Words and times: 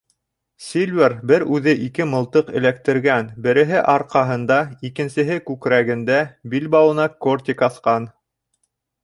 Сильвер 0.67 1.13
бер 1.31 1.43
үҙе 1.57 1.75
ике 1.87 2.07
мылтыҡ 2.13 2.49
эләктергән, 2.61 3.29
береһе 3.49 3.83
арҡаһында, 3.93 4.57
икенсеһе 4.91 5.39
күкрәгендә, 5.51 6.19
билбауына 6.57 7.07
кортик 7.29 7.65
аҫҡан. 7.71 8.11